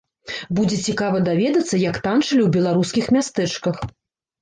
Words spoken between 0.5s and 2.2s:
Будзе цікава даведацца, як